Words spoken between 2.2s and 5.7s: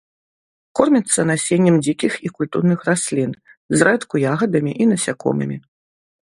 і культурных раслін, зрэдку ягадамі і насякомымі.